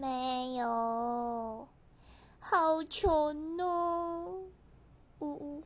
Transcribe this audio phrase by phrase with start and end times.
[0.00, 1.68] 没有。
[2.38, 4.46] 好穷哦。
[5.18, 5.62] 呜呜。